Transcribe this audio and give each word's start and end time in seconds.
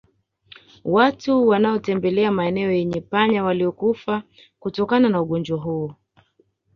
Watu 0.83 1.47
wanaotembelea 1.47 2.31
maeneo 2.31 2.71
yenye 2.71 3.01
panya 3.01 3.43
waliokufa 3.43 4.23
kutokana 4.59 5.09
na 5.09 5.21
ugonjwa 5.21 5.57
huu 5.59 5.93